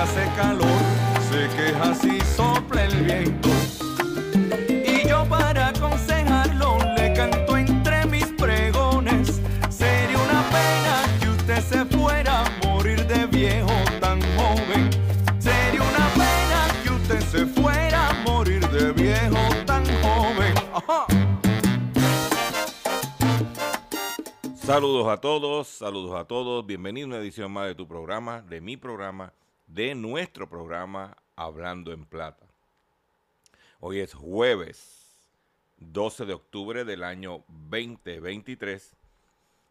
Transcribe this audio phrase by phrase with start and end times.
[0.00, 0.80] Hace calor,
[1.30, 3.50] se queja si sopla el viento.
[4.68, 9.40] Y yo para aconsejarlo le canto entre mis pregones.
[9.68, 14.90] Sería una pena que usted se fuera a morir de viejo tan joven.
[15.38, 20.54] Sería una pena que usted se fuera a morir de viejo tan joven.
[24.54, 26.64] Saludos a todos, saludos a todos.
[26.64, 29.34] Bienvenido a una edición más de tu programa, de mi programa,
[29.72, 32.44] de nuestro programa Hablando en Plata.
[33.78, 35.30] Hoy es jueves
[35.76, 38.96] 12 de octubre del año 2023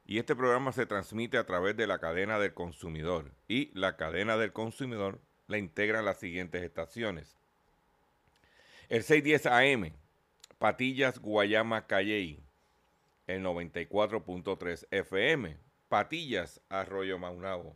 [0.06, 4.38] y este programa se transmite a través de la cadena del consumidor y la cadena
[4.38, 7.36] del consumidor la integran las siguientes estaciones.
[8.88, 9.92] El 610 AM,
[10.60, 12.40] Patillas, Guayama, Calley,
[13.28, 15.58] el 94.3 FM,
[15.90, 17.76] Patillas, Arroyo Maunabo.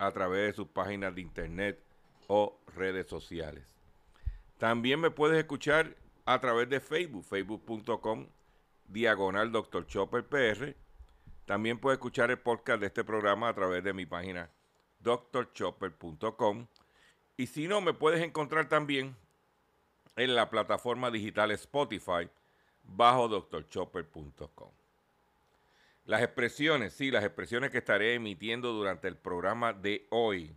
[0.00, 1.78] a través de sus páginas de internet
[2.26, 3.62] o redes sociales.
[4.56, 5.94] También me puedes escuchar
[6.24, 8.26] a través de Facebook, facebook.com,
[8.88, 9.86] diagonal Dr.
[9.86, 10.74] Chopper PR.
[11.44, 14.48] También puedes escuchar el podcast de este programa a través de mi página
[15.00, 16.66] drchopper.com.
[17.36, 19.14] Y si no, me puedes encontrar también
[20.16, 22.30] en la plataforma digital Spotify
[22.84, 24.79] bajo drchopper.com.
[26.10, 30.56] Las expresiones, sí, las expresiones que estaré emitiendo durante el programa de hoy,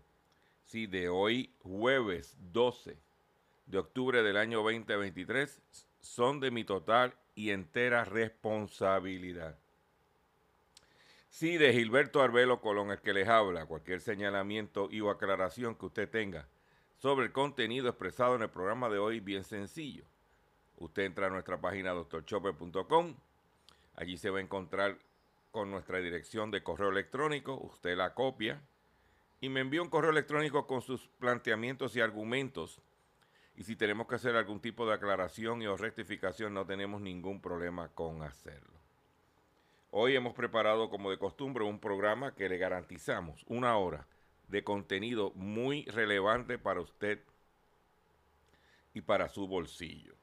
[0.63, 2.97] sí, de hoy jueves 12
[3.67, 5.61] de octubre del año 2023,
[5.99, 9.55] son de mi total y entera responsabilidad.
[11.29, 15.85] Sí, de Gilberto Arbelo Colón, el que les habla, cualquier señalamiento y o aclaración que
[15.85, 16.47] usted tenga
[16.97, 20.05] sobre el contenido expresado en el programa de hoy, bien sencillo.
[20.77, 23.15] Usted entra a nuestra página doctorchopper.com.
[23.95, 24.97] Allí se va a encontrar
[25.53, 27.53] con nuestra dirección de correo electrónico.
[27.61, 28.59] Usted la copia
[29.39, 32.81] y me envía un correo electrónico con sus planteamientos y argumentos.
[33.55, 37.39] Y si tenemos que hacer algún tipo de aclaración y o rectificación, no tenemos ningún
[37.39, 38.79] problema con hacerlo.
[39.91, 44.07] Hoy hemos preparado, como de costumbre, un programa que le garantizamos una hora
[44.47, 47.21] de contenido muy relevante para usted
[48.95, 50.15] y para su bolsillo.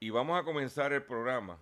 [0.00, 1.58] Y vamos a comenzar el programa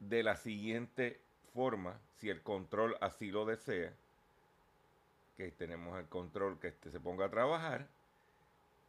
[0.00, 1.20] de la siguiente
[1.54, 3.92] forma, si el control así lo desea,
[5.36, 7.86] que tenemos el control que este se ponga a trabajar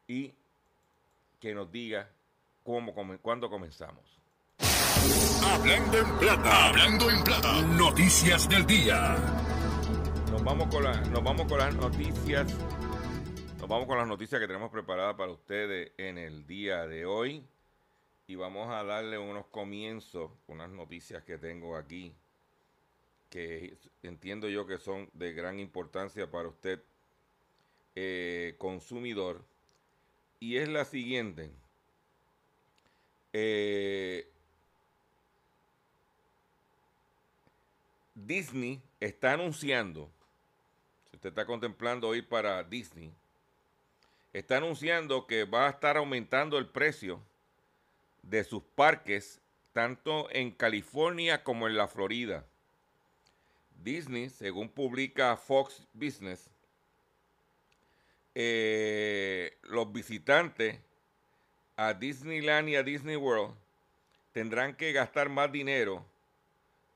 [0.08, 0.34] y
[1.40, 2.10] que nos diga
[2.64, 4.04] cómo, cuándo comenzamos.
[5.46, 7.62] Hablando en plata, hablando en plata.
[7.78, 9.16] Noticias del día.
[10.32, 12.48] Nos vamos con la- nos vamos con las noticias.
[13.60, 17.46] Nos vamos con las noticias que tenemos preparadas para ustedes en el día de hoy.
[18.30, 22.14] Y vamos a darle unos comienzos, unas noticias que tengo aquí,
[23.32, 26.80] que entiendo yo que son de gran importancia para usted,
[27.96, 29.44] eh, consumidor.
[30.40, 31.50] Y es la siguiente.
[33.34, 34.32] eh,
[38.14, 40.08] Disney está anunciando,
[41.10, 43.12] si usted está contemplando ir para Disney,
[44.34, 47.28] está anunciando que va a estar aumentando el precio
[48.30, 49.42] de sus parques
[49.74, 52.46] tanto en California como en la Florida.
[53.84, 56.50] Disney, según publica Fox Business,
[58.36, 60.78] eh, los visitantes
[61.76, 63.56] a Disneyland y a Disney World
[64.34, 66.06] tendrán que gastar más dinero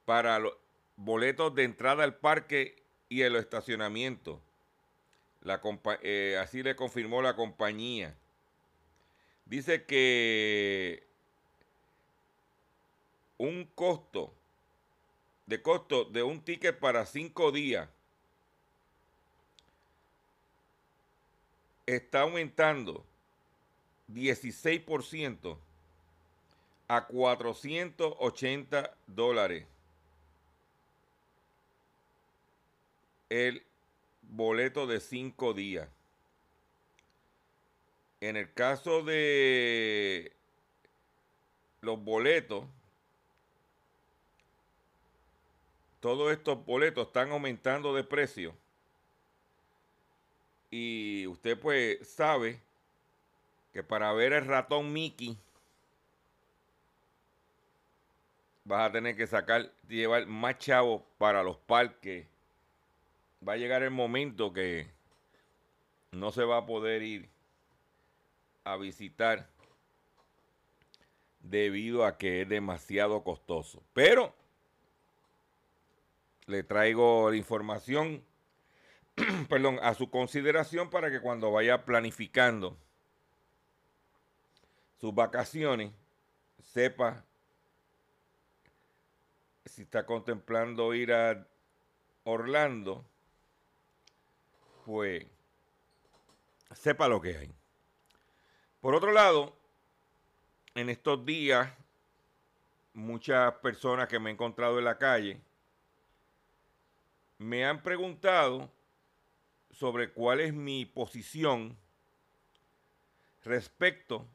[0.06, 0.54] para los
[0.96, 4.42] boletos de entrada al parque y el estacionamiento.
[6.02, 8.16] Eh, así le confirmó la compañía.
[9.46, 11.06] Dice que
[13.44, 14.34] un costo
[15.48, 17.90] de costo de un ticket para cinco días
[21.86, 23.06] está aumentando
[24.08, 25.58] 16%
[26.88, 29.66] a 480 dólares.
[33.30, 33.66] El
[34.22, 35.90] boleto de cinco días.
[38.22, 40.32] En el caso de
[41.82, 42.64] los boletos,
[46.04, 48.54] todos estos boletos están aumentando de precio.
[50.70, 52.60] Y usted pues sabe
[53.72, 55.38] que para ver el ratón Mickey
[58.66, 62.28] vas a tener que sacar, llevar más chavos para los parques.
[63.48, 64.88] Va a llegar el momento que
[66.12, 67.30] no se va a poder ir
[68.66, 69.48] a visitar
[71.40, 73.82] debido a que es demasiado costoso.
[73.94, 74.36] Pero
[76.46, 78.24] le traigo información,
[79.50, 82.78] perdón, a su consideración para que cuando vaya planificando
[85.00, 85.92] sus vacaciones,
[86.62, 87.24] sepa
[89.66, 91.48] si está contemplando ir a
[92.26, 93.04] Orlando,
[94.86, 95.26] pues
[96.76, 97.54] sepa lo que hay.
[98.82, 99.56] Por otro lado,
[100.76, 101.72] en estos días,
[102.94, 105.42] muchas personas que me he encontrado en la calle,
[107.38, 108.72] me han preguntado
[109.72, 111.78] sobre cuál es mi posición
[113.44, 114.26] respecto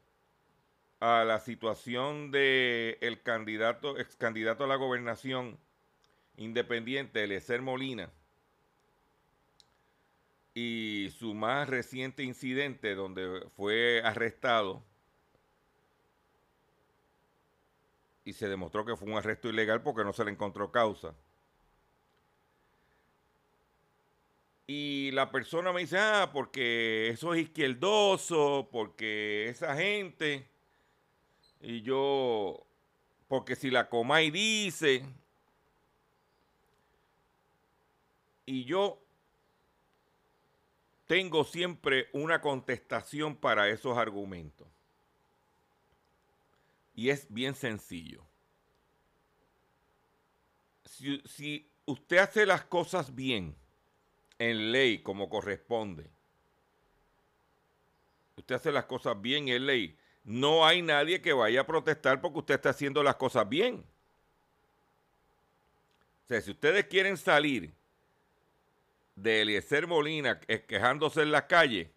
[0.99, 5.57] a la situación de el candidato, ex candidato a la gobernación
[6.37, 8.11] independiente, Eliezer Molina,
[10.53, 14.83] y su más reciente incidente donde fue arrestado
[18.25, 21.15] y se demostró que fue un arresto ilegal porque no se le encontró causa.
[24.71, 30.47] Y la persona me dice, ah, porque eso es izquierdoso, porque esa gente.
[31.59, 32.67] Y yo,
[33.27, 35.03] porque si la Comay dice.
[38.45, 39.01] Y yo
[41.07, 44.67] tengo siempre una contestación para esos argumentos.
[46.93, 48.23] Y es bien sencillo.
[50.85, 53.55] Si, si usted hace las cosas bien,
[54.39, 56.09] en ley como corresponde.
[58.37, 59.97] Usted hace las cosas bien en ley.
[60.23, 63.83] No hay nadie que vaya a protestar porque usted está haciendo las cosas bien.
[66.23, 67.73] O sea, si ustedes quieren salir
[69.15, 71.91] de Eliezer Molina quejándose en la calle,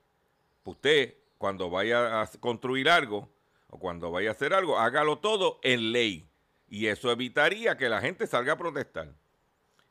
[0.63, 3.29] pues usted cuando vaya a construir algo
[3.69, 6.29] o cuando vaya a hacer algo, hágalo todo en ley.
[6.69, 9.13] Y eso evitaría que la gente salga a protestar.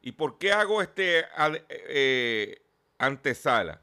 [0.02, 1.26] ¿Y por qué hago este
[1.70, 2.62] eh,
[2.98, 3.82] antesala?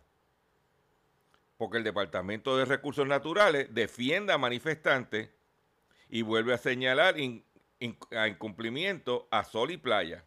[1.56, 5.30] Porque el Departamento de Recursos Naturales defiende a manifestantes
[6.08, 10.24] y vuelve a señalar a incumplimiento a Sol y Playa.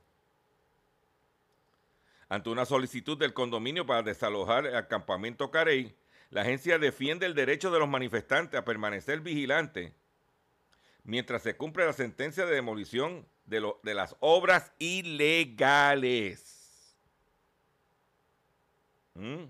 [2.30, 5.96] Ante una solicitud del condominio para desalojar el campamento Carey,
[6.30, 9.92] la agencia defiende el derecho de los manifestantes a permanecer vigilantes
[11.04, 16.48] mientras se cumple la sentencia de demolición de, las obras ilegales.
[19.14, 19.44] ¿Mm?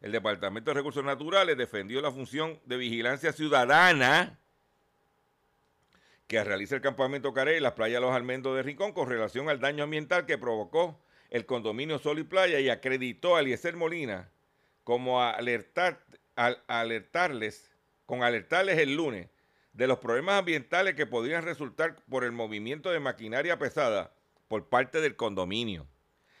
[0.00, 4.38] El Departamento de Recursos Naturales defendió la función de vigilancia ciudadana
[6.26, 9.60] que realiza el campamento Carey y las playas Los Almendos de Rincón con relación al
[9.60, 14.30] daño ambiental que provocó el condominio Sol y Playa y acreditó a Eliezer Molina
[14.84, 16.04] como alertar,
[16.34, 17.70] al alertarles,
[18.06, 19.28] con alertarles el lunes
[19.80, 24.12] de los problemas ambientales que podrían resultar por el movimiento de maquinaria pesada
[24.46, 25.86] por parte del condominio.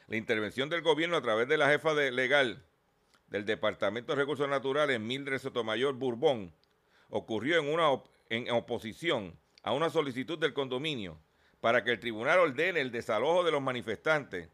[0.08, 2.62] La intervención del gobierno a través de la jefa de legal
[3.28, 6.52] del Departamento de Recursos Naturales, Mildred Sotomayor Bourbón,
[7.08, 11.18] ocurrió en una en oposición a una solicitud del condominio
[11.62, 14.50] para que el tribunal ordene el desalojo de los manifestantes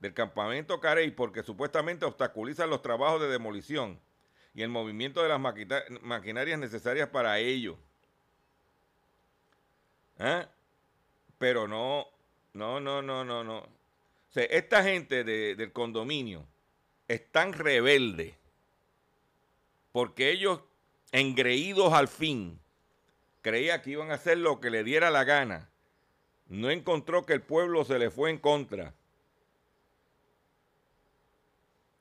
[0.00, 3.98] del campamento Carey porque supuestamente obstaculizan los trabajos de demolición
[4.52, 7.78] y el movimiento de las maquinarias necesarias para ello.
[10.18, 10.46] ¿Eh?
[11.38, 12.06] Pero no,
[12.54, 13.66] no, no, no, no, no.
[14.30, 16.46] Sea, esta gente del condominio
[17.08, 18.34] es tan rebelde
[19.96, 20.60] porque ellos,
[21.10, 22.60] engreídos al fin,
[23.40, 25.70] creía que iban a hacer lo que le diera la gana.
[26.48, 28.92] No encontró que el pueblo se le fue en contra.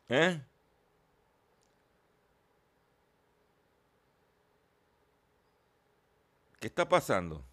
[0.10, 0.42] ¿Eh?
[6.60, 7.46] ¿Qué está pasando?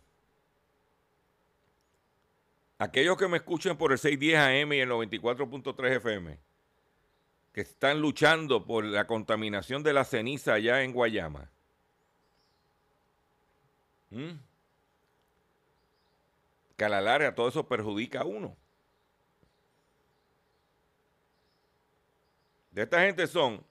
[2.83, 6.37] Aquellos que me escuchen por el 610 AM y el 94.3 FM,
[7.53, 11.49] que están luchando por la contaminación de la ceniza allá en Guayama.
[14.11, 14.33] ¿Mm?
[16.77, 18.57] Que a la larga todo eso perjudica a uno.
[22.73, 23.65] De esta gente son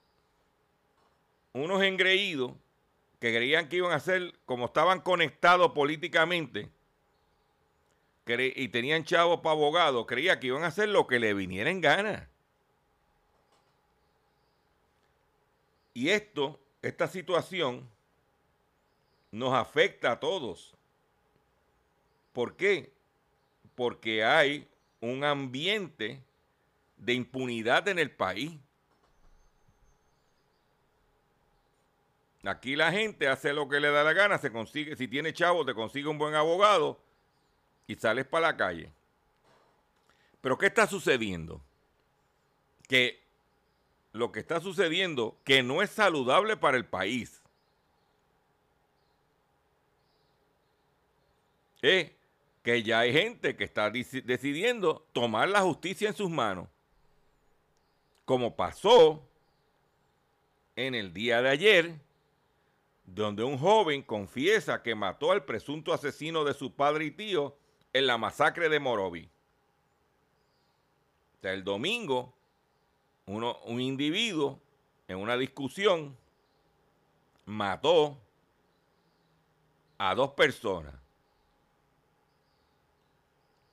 [1.51, 2.53] unos engreídos
[3.19, 6.71] que creían que iban a ser, como estaban conectados políticamente,
[8.25, 11.81] y tenían chavos para abogados, creía que iban a hacer lo que le viniera en
[11.81, 12.29] gana.
[15.93, 17.89] Y esto, esta situación,
[19.31, 20.73] nos afecta a todos.
[22.31, 22.93] ¿Por qué?
[23.75, 24.67] Porque hay
[25.01, 26.21] un ambiente
[26.97, 28.51] de impunidad en el país.
[32.43, 35.65] Aquí la gente hace lo que le da la gana, se consigue, si tiene chavo,
[35.65, 36.99] te consigue un buen abogado
[37.91, 38.89] y sales para la calle.
[40.39, 41.61] Pero ¿qué está sucediendo?
[42.87, 43.21] Que
[44.13, 47.41] lo que está sucediendo que no es saludable para el país.
[51.81, 52.11] Es
[52.63, 56.69] que ya hay gente que está decidiendo tomar la justicia en sus manos.
[58.23, 59.21] Como pasó
[60.77, 61.95] en el día de ayer,
[63.03, 67.57] donde un joven confiesa que mató al presunto asesino de su padre y tío
[67.93, 69.29] en la masacre de Morovi.
[71.41, 72.33] el domingo,
[73.25, 74.59] uno, un individuo
[75.07, 76.15] en una discusión
[77.45, 78.17] mató
[79.97, 80.93] a dos personas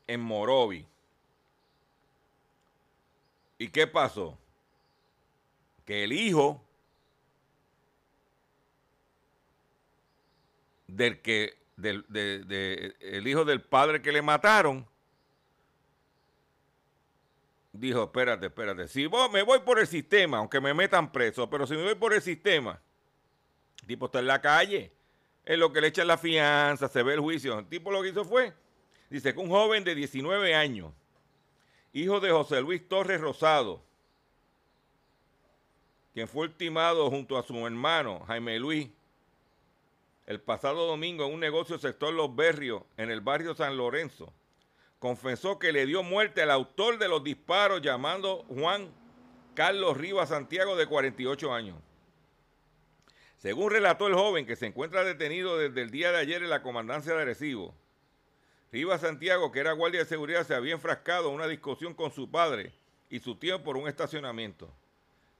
[0.06, 0.86] en Morovi.
[3.58, 4.38] ¿Y qué pasó?
[5.84, 6.62] Que el hijo
[10.86, 14.84] del que del de, el hijo del padre que le mataron
[17.72, 21.66] dijo, espérate, espérate, si vos, me voy por el sistema, aunque me metan preso, pero
[21.66, 22.80] si me voy por el sistema,
[23.80, 24.90] el tipo está en la calle,
[25.44, 28.08] es lo que le echan la fianza, se ve el juicio, el tipo lo que
[28.08, 28.52] hizo fue,
[29.08, 30.92] dice que un joven de 19 años,
[31.92, 33.84] hijo de José Luis Torres Rosado,
[36.12, 38.88] quien fue ultimado junto a su hermano Jaime Luis,
[40.28, 44.34] el pasado domingo en un negocio sector Los Berrios, en el barrio San Lorenzo,
[44.98, 48.90] confesó que le dio muerte al autor de los disparos llamando Juan
[49.54, 51.78] Carlos Rivas Santiago de 48 años.
[53.38, 56.62] Según relató el joven que se encuentra detenido desde el día de ayer en la
[56.62, 57.74] comandancia de Arecibo,
[58.70, 62.30] Rivas Santiago, que era guardia de seguridad, se había enfrascado en una discusión con su
[62.30, 62.74] padre
[63.08, 64.70] y su tío por un estacionamiento.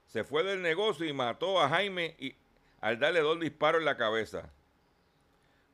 [0.07, 2.33] Se fue del negocio y mató a Jaime y,
[2.81, 4.51] al darle dos disparos en la cabeza.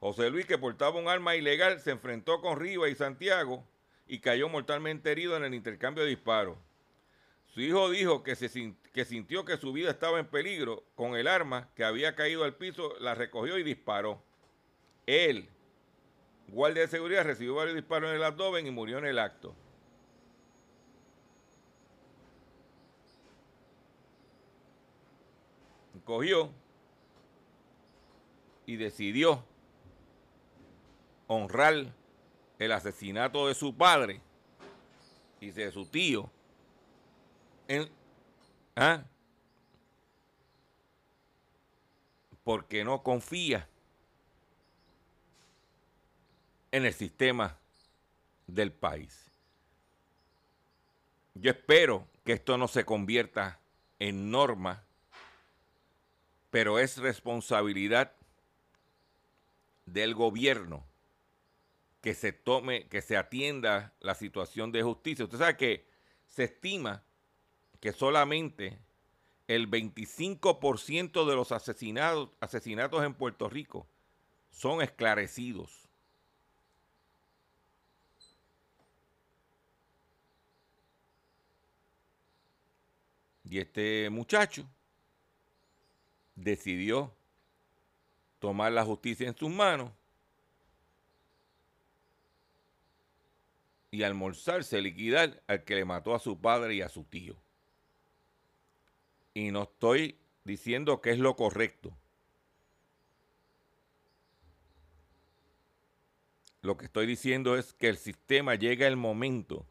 [0.06, 3.66] José Luis, que portaba un arma ilegal, se enfrentó con Rivas y Santiago
[4.06, 6.60] y cayó mortalmente herido en el intercambio de disparos.
[7.48, 8.36] Su hijo dijo que,
[8.94, 12.54] que sintió que su vida estaba en peligro con el arma que había caído al
[12.54, 14.22] piso, la recogió y disparó.
[15.08, 15.50] Él,
[16.50, 19.56] guardia de seguridad, recibió varios disparos en el abdomen y murió en el acto.
[26.04, 26.52] Cogió
[28.68, 29.44] y decidió
[31.28, 31.94] honrar
[32.60, 34.22] el asesinato de su padre
[35.40, 36.30] y de su tío,
[38.76, 39.04] ¿ah?
[42.44, 43.68] porque no confía
[46.72, 47.58] en el sistema
[48.48, 49.32] del país.
[51.34, 53.60] Yo espero que esto no se convierta
[54.00, 54.84] en norma,
[56.50, 58.14] pero es responsabilidad
[59.86, 60.86] del gobierno
[62.06, 65.26] que se tome, que se atienda la situación de justicia.
[65.26, 65.88] Usted sabe que
[66.28, 67.04] se estima
[67.80, 68.78] que solamente
[69.48, 73.88] el 25% de los asesinados, asesinatos en Puerto Rico
[74.52, 75.90] son esclarecidos.
[83.50, 84.70] Y este muchacho
[86.36, 87.12] decidió
[88.38, 89.90] tomar la justicia en sus manos
[93.92, 97.36] y almorzarse, liquidar al que le mató a su padre y a su tío.
[99.34, 101.96] Y no estoy diciendo que es lo correcto.
[106.62, 109.68] Lo que estoy diciendo es que el sistema llega el momento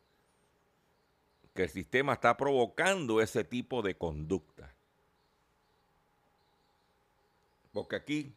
[1.54, 4.75] que el sistema está provocando ese tipo de conducta.
[7.73, 8.35] Porque aquí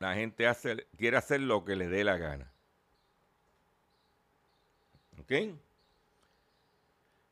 [0.00, 2.52] la gente hace, quiere hacer lo que le dé la gana.
[5.28, 5.32] ¿Ok?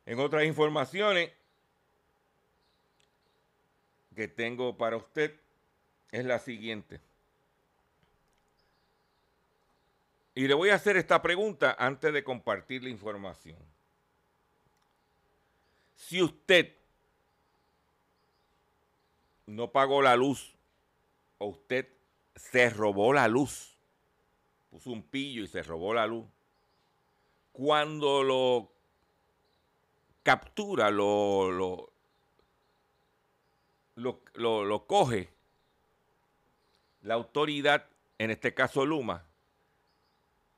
[0.05, 1.31] En otras informaciones
[4.15, 5.35] que tengo para usted
[6.11, 7.01] es la siguiente.
[10.35, 13.57] Y le voy a hacer esta pregunta antes de compartir la información.
[15.95, 16.75] Si usted
[19.47, 20.55] no pagó la luz
[21.39, 21.87] o usted
[22.35, 23.75] se robó la luz,
[24.69, 26.27] puso un pillo y se robó la luz,
[27.57, 28.71] cuando lo
[30.21, 31.91] captura, lo, lo,
[34.35, 35.31] lo, coge
[37.01, 37.87] la autoridad,
[38.19, 39.25] en este caso Luma,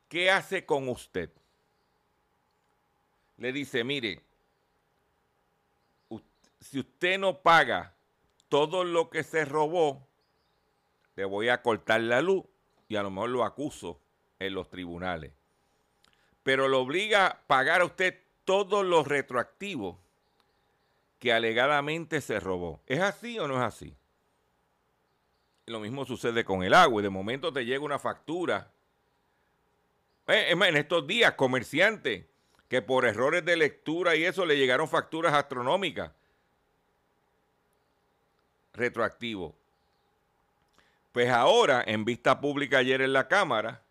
[0.10, 1.32] ¿qué hace con usted?
[3.38, 4.22] Le dice, mire,
[6.60, 7.96] si usted no paga
[8.50, 10.06] todo lo que se robó,
[11.16, 12.44] le voy a cortar la luz
[12.90, 14.02] y a lo mejor lo acuso
[14.38, 15.39] en los tribunales
[16.44, 19.98] pero lo obliga a pagar a usted todos los retroactivos
[21.20, 22.82] que alegadamente se robó.
[22.88, 23.96] ¿Es así o no es así?
[25.66, 28.72] Lo mismo sucede con el agua y de momento te llega una factura.
[30.28, 32.26] Eh, en estos días, comerciantes
[32.68, 36.12] que por errores de lectura y eso le llegaron facturas astronómicas.
[38.74, 39.56] Retroactivo.
[41.12, 43.84] Pues ahora, en vista pública ayer en la Cámara,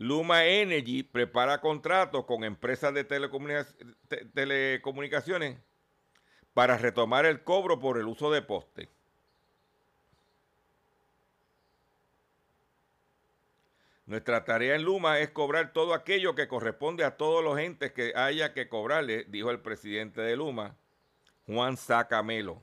[0.00, 5.58] Luma Energy prepara contratos con empresas de telecomunicaciones
[6.54, 8.88] para retomar el cobro por el uso de poste.
[14.06, 18.14] Nuestra tarea en Luma es cobrar todo aquello que corresponde a todos los entes que
[18.16, 20.78] haya que cobrarle, dijo el presidente de Luma,
[21.46, 22.62] Juan Sacamelo.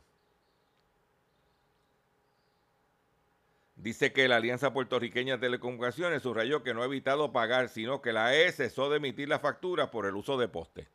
[3.77, 8.11] Dice que la Alianza Puertorriqueña de Telecomunicaciones subrayó que no ha evitado pagar, sino que
[8.11, 10.87] la E cesó de emitir la factura por el uso de poste.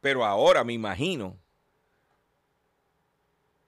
[0.00, 1.36] Pero ahora me imagino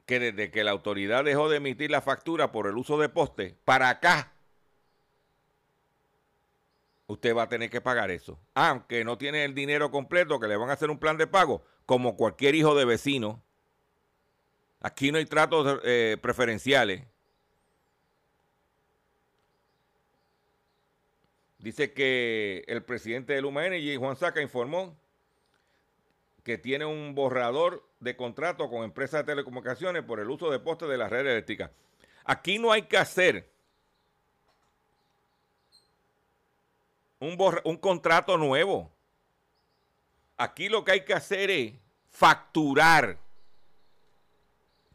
[0.06, 3.54] que desde que la autoridad dejó de emitir la factura por el uso de poste,
[3.66, 4.32] para acá,
[7.06, 8.40] usted va a tener que pagar eso.
[8.54, 11.62] Aunque no tiene el dinero completo, que le van a hacer un plan de pago,
[11.84, 13.42] como cualquier hijo de vecino.
[14.80, 17.11] Aquí no hay tratos eh, preferenciales.
[21.62, 24.96] Dice que el presidente de Luma Energy, Juan Saca, informó
[26.42, 30.88] que tiene un borrador de contrato con empresas de telecomunicaciones por el uso de postes
[30.88, 31.70] de la red eléctrica.
[32.24, 33.48] Aquí no hay que hacer
[37.20, 38.90] un, un contrato nuevo.
[40.36, 41.74] Aquí lo que hay que hacer es
[42.10, 43.18] facturar,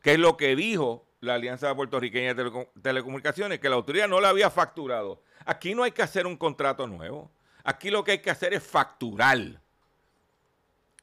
[0.02, 4.28] que es lo que dijo la Alianza Puertorriqueña de Telecomunicaciones, que la autoridad no la
[4.28, 5.22] había facturado.
[5.48, 7.32] Aquí no hay que hacer un contrato nuevo.
[7.64, 9.62] Aquí lo que hay que hacer es facturar.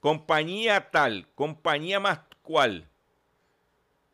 [0.01, 2.87] Compañía tal, compañía más cual.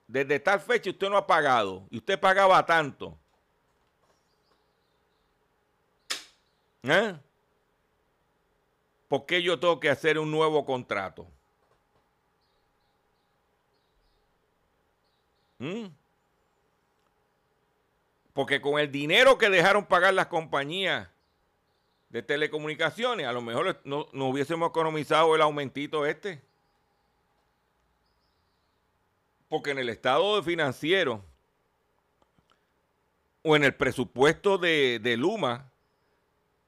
[0.06, 3.18] Desde tal fecha usted no ha pagado y usted pagaba tanto.
[6.84, 7.16] ¿Eh?
[9.08, 11.26] ¿Por qué yo tengo que hacer un nuevo contrato?
[15.58, 15.86] ¿Mm?
[18.32, 21.08] Porque con el dinero que dejaron pagar las compañías
[22.10, 26.42] de telecomunicaciones, a lo mejor no, hubiésemos economizado el aumentito este.
[29.48, 31.24] Porque en el estado financiero
[33.42, 35.72] o en el presupuesto de, Luma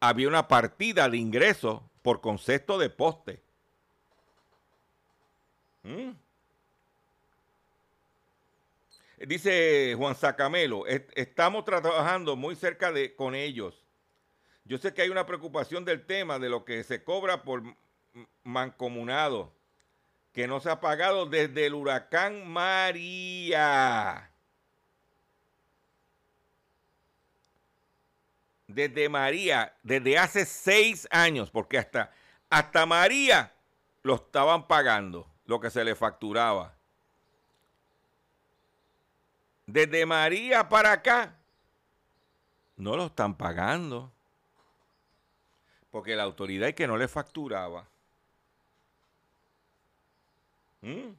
[0.00, 3.42] había una partida de ingresos por concepto de poste.
[5.84, 6.10] ¿Mm?
[9.26, 13.86] Dice Juan Sacamelo, estamos trabajando muy cerca de con ellos.
[14.64, 17.62] Yo sé que hay una preocupación del tema de lo que se cobra por
[18.42, 19.52] mancomunado.
[20.32, 24.30] que no se ha pagado desde el huracán María.
[28.66, 32.10] Desde María, desde hace seis años, porque hasta,
[32.48, 33.52] hasta María
[34.02, 36.74] lo estaban pagando, lo que se le facturaba.
[39.72, 41.34] Desde María para acá,
[42.76, 44.12] no lo están pagando.
[45.90, 47.88] Porque la autoridad es que no le facturaba.
[50.82, 51.14] ¿Mm?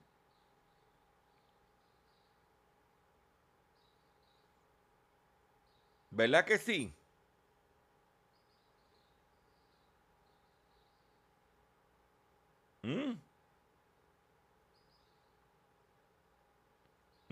[6.11, 6.93] ¿Verdad que sí?
[12.83, 13.13] ¿Mm?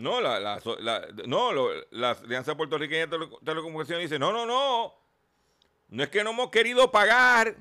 [0.01, 4.95] No, la, la, la no, lo, la Alianza Puertorriqueña de Telecomunicaciones dice, no, no, no,
[5.89, 7.55] no es que no hemos querido pagar,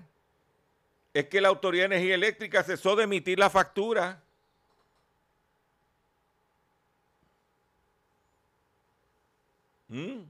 [1.12, 4.22] es que la Autoridad de Energía Eléctrica cesó de emitir la factura.
[9.88, 10.22] ¿Mm?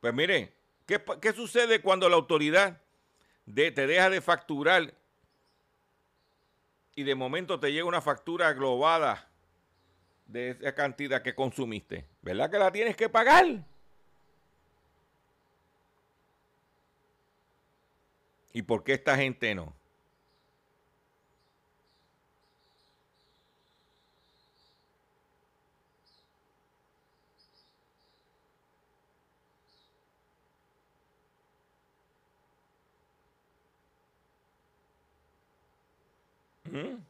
[0.00, 0.52] Pues mire,
[0.86, 2.80] ¿qué, ¿qué, sucede cuando la autoridad
[3.52, 4.94] te deja de facturar
[6.94, 9.27] y de momento te llega una factura globada
[10.28, 12.06] de esa cantidad que consumiste?
[12.22, 13.64] ¿Verdad que la tienes que pagar?
[18.52, 19.74] ¿Y por qué esta gente no?
[36.64, 37.07] ¿Mm?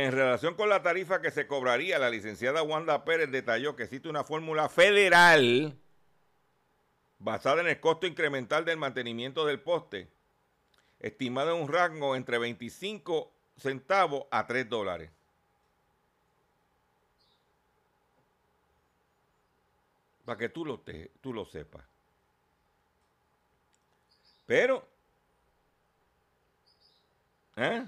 [0.00, 4.08] En relación con la tarifa que se cobraría, la licenciada Wanda Pérez detalló que existe
[4.08, 5.76] una fórmula federal
[7.18, 10.08] basada en el costo incremental del mantenimiento del poste,
[11.00, 15.10] estimado en un rango entre 25 centavos a 3 dólares.
[20.24, 21.84] Para que tú lo, te, tú lo sepas.
[24.46, 24.86] Pero,
[27.56, 27.84] ¿eh?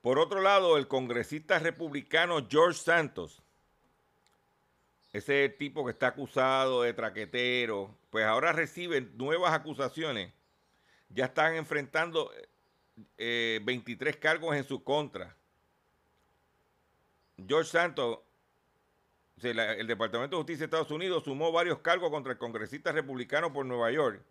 [0.00, 3.42] Por otro lado, el congresista republicano George Santos,
[5.12, 10.32] ese tipo que está acusado de traquetero, pues ahora recibe nuevas acusaciones.
[11.08, 12.30] Ya están enfrentando
[13.16, 15.36] 23 eh, cargos en su contra.
[17.46, 18.20] George Santos,
[19.42, 23.64] el Departamento de Justicia de Estados Unidos sumó varios cargos contra el congresista republicano por
[23.64, 24.22] Nueva York,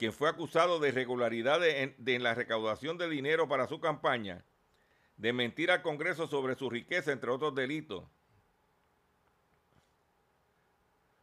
[0.00, 4.42] quien fue acusado de irregularidades en la recaudación de dinero para su campaña
[5.18, 8.04] de mentir al Congreso sobre su riqueza, entre otros delitos.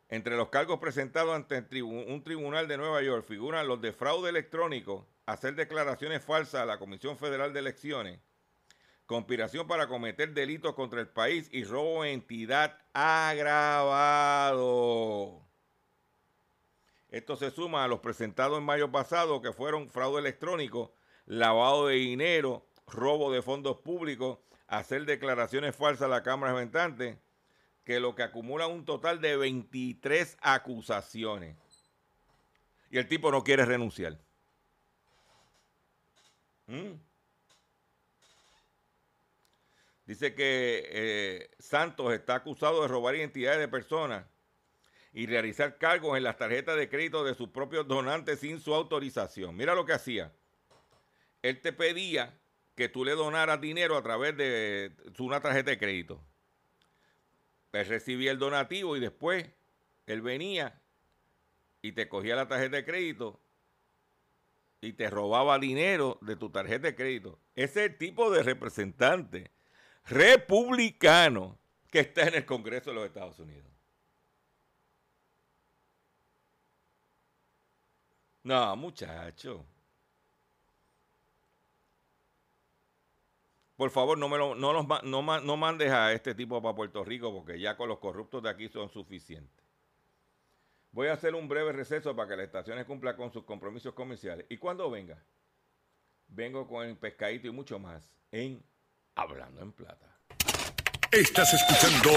[0.10, 5.08] Entre los cargos presentados ante un tribunal de Nueva York figuran los de fraude electrónico,
[5.26, 8.20] hacer declaraciones falsas a la Comisión Federal de Elecciones,
[9.08, 14.68] conspiración para cometer delitos contra el país y robo de entidad agravado.
[17.10, 20.94] Esto se suma a los presentados en mayo pasado que fueron fraude electrónico,
[21.26, 27.18] lavado de dinero, robo de fondos públicos, hacer declaraciones falsas a la Cámara de Representantes,
[27.86, 31.56] que lo que acumula un total de 23 acusaciones.
[32.90, 34.18] Y el tipo no quiere renunciar.
[36.68, 36.94] ¿Mm?
[40.06, 44.26] Dice que eh, Santos está acusado de robar identidades de personas
[45.18, 49.58] y realizar cargos en las tarjetas de crédito de sus propios donantes sin su autorización.
[49.58, 50.32] Mira lo que hacía.
[51.42, 52.40] Él te pedía
[52.76, 56.24] que tú le donaras dinero a través de una tarjeta de crédito.
[57.72, 59.50] Él recibía el donativo y después
[60.06, 60.80] él venía
[61.82, 63.42] y te cogía la tarjeta de crédito
[64.82, 67.40] y te robaba dinero de tu tarjeta de crédito.
[67.56, 69.50] Ese es el tipo de representante
[70.06, 71.58] republicano
[71.90, 73.77] que está en el Congreso de los Estados Unidos.
[78.48, 79.66] No, muchacho.
[83.76, 84.72] Por favor, no, me lo, no,
[85.04, 88.70] no, mandes a este tipo para Puerto Rico porque ya con los corruptos de aquí
[88.70, 89.66] son suficientes.
[90.92, 94.46] Voy a hacer un breve receso para que las estaciones cumplan con sus compromisos comerciales.
[94.48, 95.22] Y cuando venga,
[96.30, 98.64] vengo con el pescadito y mucho más en
[99.16, 100.08] Hablando en Plata.
[101.12, 102.12] Estás escuchando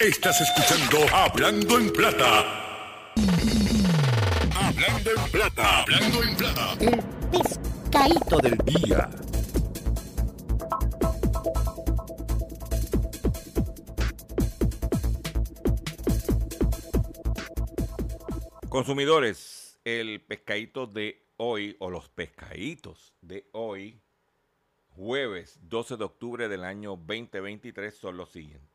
[0.00, 3.12] Estás escuchando Hablando en Plata.
[4.54, 5.80] Hablando en Plata.
[5.82, 6.76] Hablando en Plata.
[6.78, 9.10] El pescadito del día.
[18.68, 24.00] Consumidores, el pescadito de hoy, o los pescaditos de hoy,
[24.90, 28.67] jueves 12 de octubre del año 2023, son los siguientes.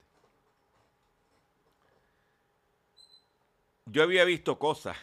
[3.86, 4.98] Yo había visto cosas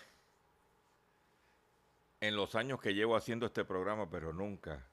[2.20, 4.86] en los años que llevo haciendo este programa, pero nunca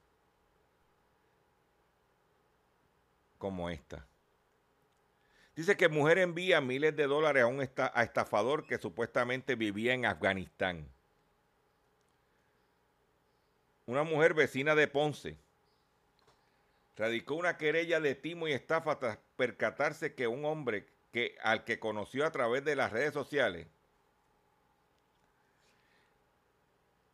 [3.38, 4.06] como esta.
[5.54, 10.88] Dice que mujer envía miles de dólares a un estafador que supuestamente vivía en Afganistán.
[13.86, 15.38] Una mujer vecina de Ponce
[16.96, 21.78] radicó una querella de timo y estafa tras percatarse que un hombre que, al que
[21.78, 23.66] conoció a través de las redes sociales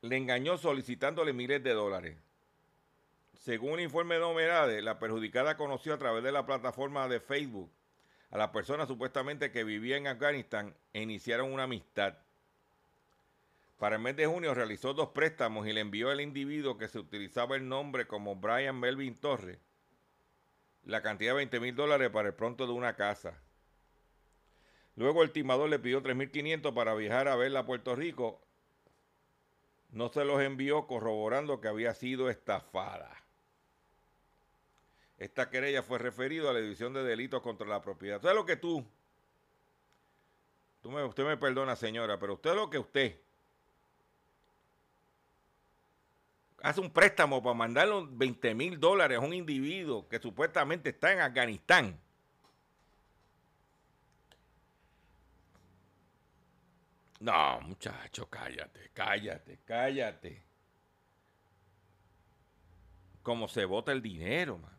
[0.04, 2.16] le engañó solicitándole miles de dólares.
[3.32, 7.70] Según un informe de Nomerade, la perjudicada conoció a través de la plataforma de Facebook
[8.30, 12.18] a la persona supuestamente que vivía en Afganistán e iniciaron una amistad.
[13.78, 16.98] Para el mes de junio realizó dos préstamos y le envió al individuo que se
[16.98, 19.58] utilizaba el nombre como Brian Melvin Torres
[20.84, 23.40] la cantidad de 20 mil dólares para el pronto de una casa.
[24.96, 28.42] Luego el timador le pidió 3.500 para viajar a verla a Puerto Rico
[29.94, 33.10] no se los envió corroborando que había sido estafada.
[35.18, 38.20] Esta querella fue referida a la división de delitos contra la propiedad.
[38.20, 38.84] ¿Sabes lo que tú?
[40.82, 43.20] tú me, usted me perdona, señora, pero usted lo que usted
[46.60, 51.20] hace un préstamo para mandarle 20 mil dólares a un individuo que supuestamente está en
[51.20, 52.00] Afganistán
[57.24, 60.42] No, muchacho, cállate, cállate, cállate.
[63.22, 64.76] Cómo se vota el dinero, man.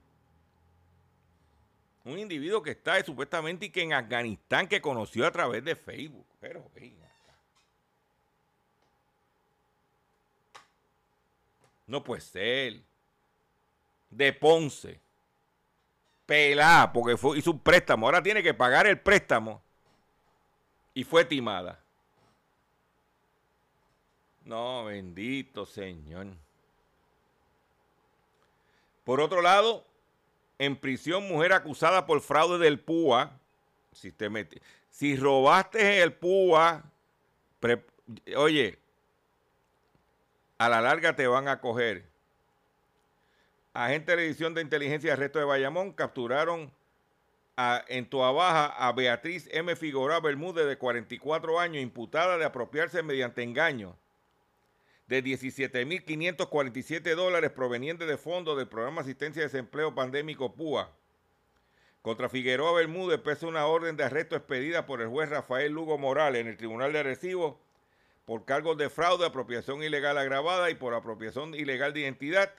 [2.03, 6.27] Un individuo que está supuestamente y que en Afganistán que conoció a través de Facebook.
[6.39, 7.12] Pero venga.
[11.88, 12.79] No puede ser.
[14.12, 14.99] De Ponce.
[16.27, 18.05] Pelá, porque fue, hizo un préstamo.
[18.05, 19.63] Ahora tiene que pagar el préstamo.
[20.93, 21.85] Y fue timada.
[24.45, 26.27] No, bendito Señor.
[29.03, 29.84] Por otro lado,
[30.60, 33.31] en prisión, mujer acusada por fraude del PUA.
[33.91, 36.84] Si, te mete, si robaste el PUA,
[38.38, 38.77] oye,
[40.58, 42.05] a la larga te van a coger.
[43.73, 46.71] Agentes de la División de Inteligencia de Arresto de Bayamón capturaron
[47.88, 49.75] en Baja a Beatriz M.
[49.75, 53.95] Figueroa Bermúdez, de 44 años, imputada de apropiarse mediante engaño
[55.08, 60.89] de 17.547 dólares provenientes de fondos del Programa Asistencia de Desempleo Pandémico PUA.
[62.02, 66.41] Contra Figueroa Bermúdez pesa una orden de arresto expedida por el juez Rafael Lugo Morales
[66.41, 67.60] en el Tribunal de Arecibo
[68.26, 72.52] por cargos de fraude, apropiación ilegal agravada y por apropiación ilegal de identidad,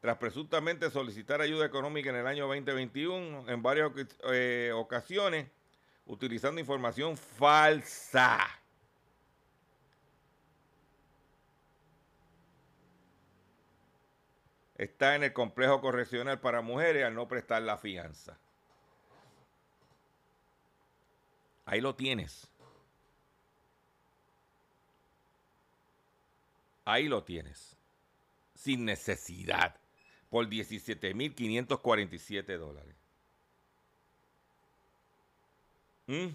[0.00, 3.90] tras presuntamente solicitar ayuda económica en el año 2021 en varias
[4.30, 5.46] eh, ocasiones,
[6.06, 8.63] utilizando información falsa.
[14.84, 18.38] Está en el complejo correccional para mujeres al no prestar la fianza.
[21.66, 22.48] Ahí lo tienes.
[26.84, 27.76] Ahí lo tienes.
[28.54, 29.76] Sin necesidad.
[30.28, 32.96] Por 17.547 dólares.
[36.06, 36.28] ¿Mm?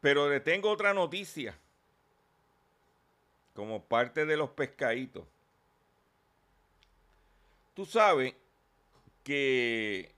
[0.00, 1.56] Pero le tengo otra noticia
[3.58, 5.24] como parte de los pescaditos.
[7.74, 8.32] Tú sabes
[9.24, 10.12] que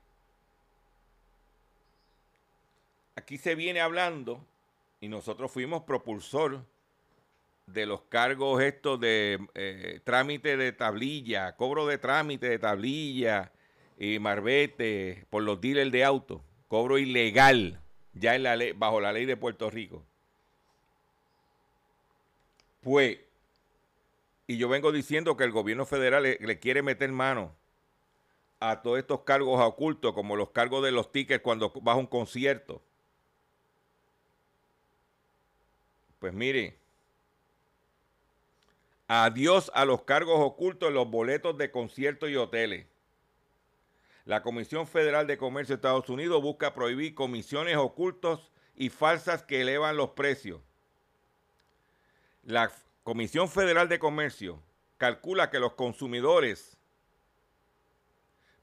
[3.15, 4.45] aquí se viene hablando
[4.99, 6.63] y nosotros fuimos propulsor
[7.65, 13.51] de los cargos estos de eh, trámite de tablilla, cobro de trámite de tablilla
[13.97, 17.81] y marbete por los dealers de auto, cobro ilegal
[18.13, 18.37] ya
[18.75, 20.05] bajo la ley de Puerto Rico.
[22.81, 23.30] Pues
[24.51, 27.55] y yo vengo diciendo que el gobierno federal le, quiere meter mano
[28.59, 32.05] a todos estos cargos ocultos, como los cargos de los tickets cuando vas a un
[32.05, 32.81] concierto.
[36.19, 36.77] Pues mire,
[39.07, 42.87] adiós a los cargos ocultos en los boletos de conciertos y hoteles.
[44.25, 49.61] La Comisión Federal de Comercio de Estados Unidos busca prohibir comisiones ocultos y falsas que
[49.61, 50.59] elevan los precios.
[52.43, 52.69] La
[53.03, 54.61] Comisión Federal de Comercio
[54.97, 56.77] calcula que los consumidores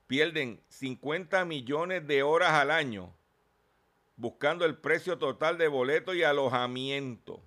[0.07, 3.13] pierden 50 millones de horas al año
[4.17, 7.41] buscando el precio total de boleto y alojamiento.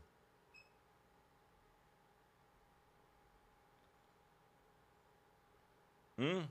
[6.17, 6.43] ¿Mm?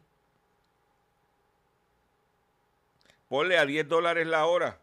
[3.29, 4.79] Ponle a 10 dólares la hora.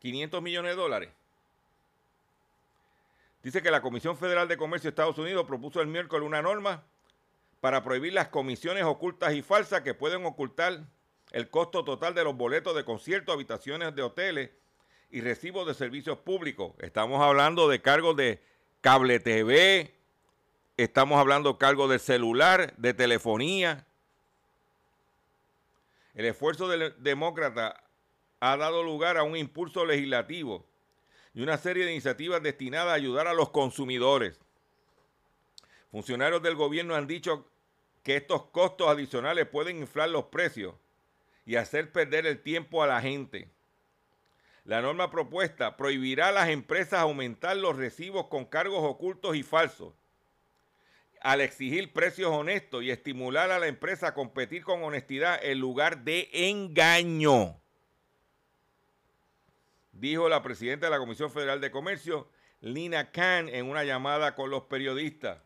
[0.00, 1.17] 500 millones de dólares.
[3.48, 6.84] Dice que la Comisión Federal de Comercio de Estados Unidos propuso el miércoles una norma
[7.62, 10.80] para prohibir las comisiones ocultas y falsas que pueden ocultar
[11.32, 14.50] el costo total de los boletos de conciertos, habitaciones de hoteles
[15.10, 16.74] y recibos de servicios públicos.
[16.80, 18.42] Estamos hablando de cargos de
[18.82, 19.94] cable TV,
[20.76, 23.86] estamos hablando de cargos de celular, de telefonía.
[26.12, 27.82] El esfuerzo del demócrata
[28.40, 30.66] ha dado lugar a un impulso legislativo
[31.34, 34.38] y una serie de iniciativas destinadas a ayudar a los consumidores.
[35.90, 37.46] Funcionarios del gobierno han dicho
[38.02, 40.74] que estos costos adicionales pueden inflar los precios
[41.46, 43.48] y hacer perder el tiempo a la gente.
[44.64, 49.94] La norma propuesta prohibirá a las empresas aumentar los recibos con cargos ocultos y falsos,
[51.22, 56.04] al exigir precios honestos y estimular a la empresa a competir con honestidad en lugar
[56.04, 57.58] de engaño
[59.98, 62.28] dijo la presidenta de la Comisión Federal de Comercio,
[62.60, 65.38] Lina Khan, en una llamada con los periodistas.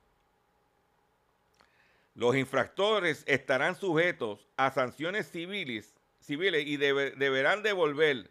[2.14, 5.94] Los infractores estarán sujetos a sanciones civiles,
[6.28, 8.30] y deberán devolver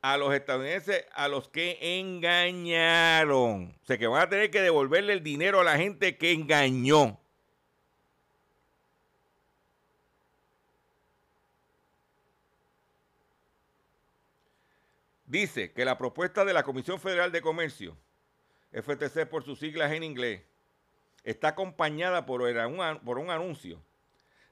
[0.00, 3.74] a los estadounidenses a los que engañaron.
[3.82, 7.18] O sea, que van a tener que devolverle el dinero a la gente que engañó.
[15.26, 17.96] Dice que la propuesta de la Comisión Federal de Comercio,
[18.72, 20.42] FTC por sus siglas en inglés,
[21.22, 23.80] está acompañada por, un anuncio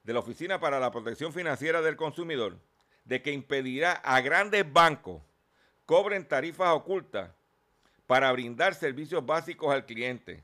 [0.03, 2.59] de la Oficina para la Protección Financiera del Consumidor
[3.05, 5.21] de que impedirá a grandes bancos
[5.85, 7.31] cobren tarifas ocultas
[8.07, 10.43] para brindar servicios básicos al cliente.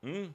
[0.00, 0.26] ¿Mm?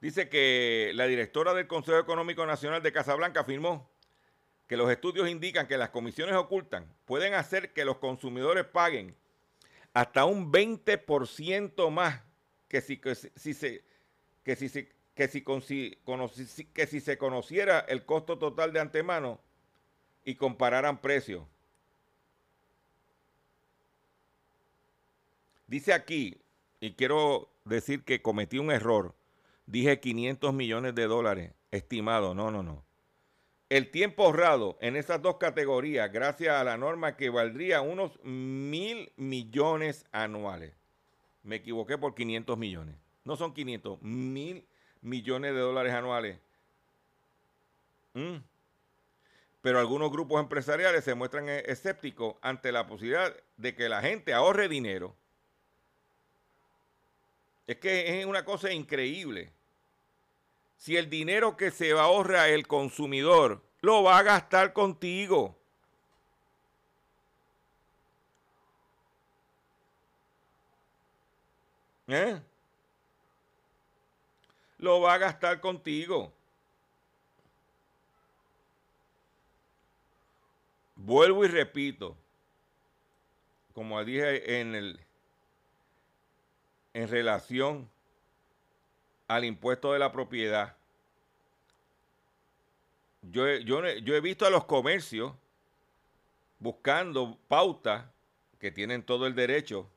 [0.00, 3.90] Dice que la directora del Consejo Económico Nacional de Casablanca afirmó
[4.66, 9.14] que los estudios indican que las comisiones ocultas pueden hacer que los consumidores paguen
[9.92, 12.22] hasta un 20% más
[12.68, 13.84] que si, se,
[14.44, 14.88] que si,
[16.72, 19.40] que si se conociera el costo total de antemano
[20.24, 21.42] y compararan precios.
[25.66, 26.40] Dice aquí,
[26.80, 29.14] y quiero decir que cometí un error,
[29.70, 32.34] Dije 500 millones de dólares estimado.
[32.34, 32.84] No, no, no.
[33.68, 39.12] El tiempo ahorrado en esas dos categorías, gracias a la norma que valdría unos mil
[39.14, 40.72] millones anuales.
[41.44, 42.96] Me equivoqué por 500 millones.
[43.22, 44.66] No son 500, mil
[45.02, 46.40] millones de dólares anuales.
[48.14, 48.38] Mm.
[49.62, 54.34] Pero algunos grupos empresariales se muestran e-, escépticos ante la posibilidad de que la gente
[54.34, 55.14] ahorre dinero.
[57.68, 59.52] Es que es una cosa increíble
[60.80, 65.54] si el dinero que se ahorra el consumidor lo va a gastar contigo?
[72.08, 72.40] ¿Eh?
[74.78, 76.32] Lo va a gastar contigo.
[80.96, 82.16] Vuelvo y repito,
[83.74, 85.00] como dije en el
[86.94, 87.90] en relación
[89.30, 90.76] al impuesto de la propiedad.
[93.22, 95.32] Yo, yo, yo he visto a los comercios
[96.58, 98.04] buscando pautas
[98.58, 99.88] que tienen todo el derecho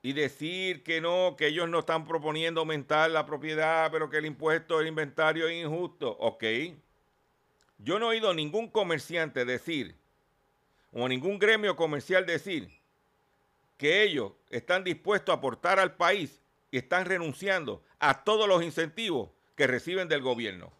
[0.00, 4.24] y decir que no, que ellos no están proponiendo aumentar la propiedad, pero que el
[4.24, 6.16] impuesto del inventario es injusto.
[6.18, 6.44] Ok.
[7.76, 9.94] Yo no he oído ningún comerciante decir,
[10.92, 12.70] o ningún gremio comercial decir,
[13.76, 19.30] que ellos están dispuestos a aportar al país y están renunciando a todos los incentivos
[19.56, 20.72] que reciben del gobierno.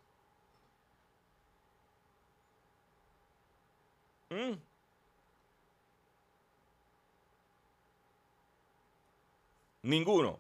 [4.31, 4.53] ¿Mm?
[9.83, 10.39] Ninguno.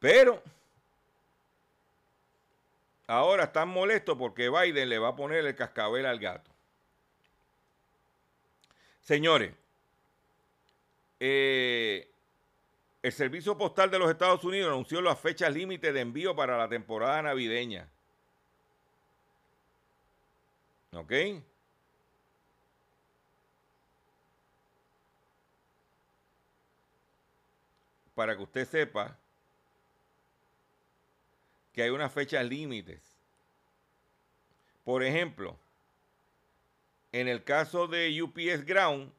[0.00, 0.42] Pero
[3.06, 6.50] ahora están molestos porque Biden le va a poner el cascabel al gato.
[9.00, 9.54] Señores,
[11.20, 12.10] eh,
[13.06, 16.68] el Servicio Postal de los Estados Unidos anunció las fechas límite de envío para la
[16.68, 17.88] temporada navideña.
[20.92, 21.12] ¿Ok?
[28.16, 29.16] Para que usted sepa
[31.72, 33.16] que hay unas fechas límites.
[34.84, 35.56] Por ejemplo,
[37.12, 39.12] en el caso de UPS Ground,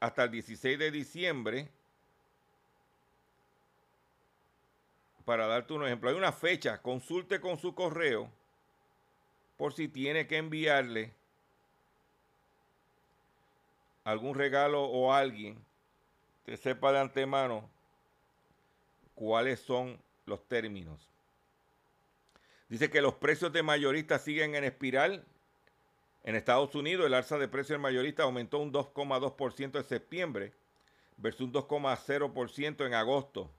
[0.00, 1.70] hasta el 16 de diciembre,
[5.24, 8.30] para darte un ejemplo, hay una fecha, consulte con su correo
[9.56, 11.12] por si tiene que enviarle
[14.04, 15.58] algún regalo o alguien
[16.44, 17.68] que sepa de antemano
[19.14, 21.08] cuáles son los términos.
[22.68, 25.24] Dice que los precios de mayoristas siguen en espiral.
[26.24, 30.52] En Estados Unidos el alza de precios del mayorista aumentó un 2,2% en septiembre
[31.16, 33.50] versus un 2,0% en agosto,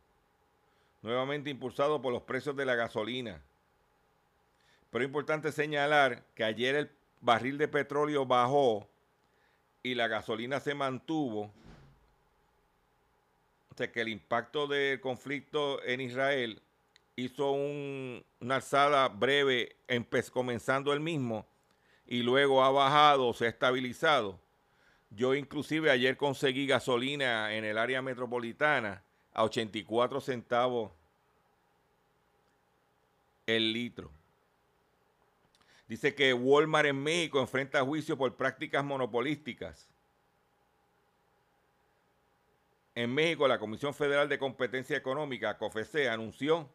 [1.02, 3.42] nuevamente impulsado por los precios de la gasolina.
[4.90, 6.92] Pero es importante señalar que ayer el
[7.22, 8.88] barril de petróleo bajó
[9.84, 11.52] y la gasolina se mantuvo.
[13.70, 16.62] O sea que el impacto del conflicto en Israel
[17.16, 19.76] hizo una alzada breve,
[20.32, 21.46] comenzando el mismo,
[22.08, 24.40] y luego ha bajado, se ha estabilizado.
[25.10, 29.05] Yo inclusive ayer conseguí gasolina en el área metropolitana
[29.36, 30.92] a 84 centavos
[33.46, 34.10] el litro.
[35.88, 39.88] Dice que Walmart en México enfrenta juicio por prácticas monopolísticas.
[42.96, 46.70] En México, la Comisión Federal de Competencia Económica, COFECE, anunció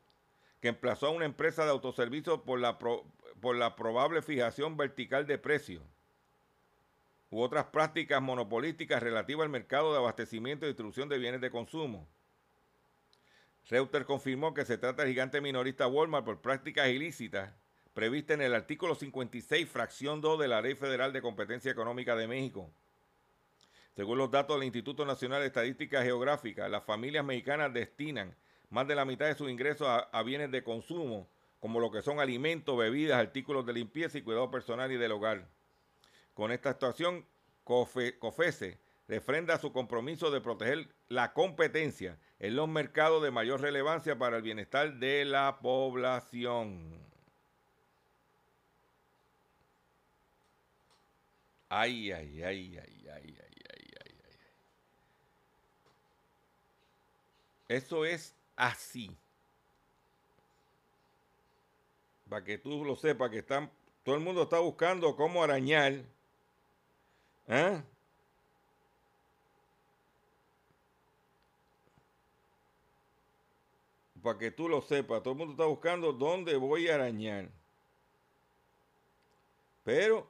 [0.61, 5.39] que emplazó a una empresa de autoservicio por la, por la probable fijación vertical de
[5.39, 5.83] precios
[7.31, 12.07] u otras prácticas monopolísticas relativas al mercado de abastecimiento y distribución de bienes de consumo.
[13.69, 17.53] Reuters confirmó que se trata del gigante minorista Walmart por prácticas ilícitas
[17.95, 22.29] prevista en el artículo 56, fracción 2 de la Ley Federal de Competencia Económica de
[22.29, 22.71] México.
[23.97, 28.35] Según los datos del Instituto Nacional de Estadística Geográfica, las familias mexicanas destinan
[28.71, 32.21] más de la mitad de sus ingresos a, bienes de consumo, como lo que son
[32.21, 35.47] alimentos, bebidas, artículos de limpieza y cuidado personal y del hogar.
[36.33, 37.27] Con esta actuación,
[37.65, 38.79] COFESE
[39.11, 44.43] refrenda su compromiso de proteger la competencia en los mercados de mayor relevancia para el
[44.43, 46.97] bienestar de la población.
[51.69, 54.39] Ay, ay, ay, ay, ay, ay, ay, ay, ay.
[57.69, 59.17] Eso es así.
[62.29, 63.73] Para que tú lo sepas que están,
[64.05, 65.95] todo el mundo está buscando cómo arañar.
[67.49, 67.83] ¿eh?
[74.23, 77.49] Para que tú lo sepas, todo el mundo está buscando dónde voy a arañar.
[79.85, 80.29] Pero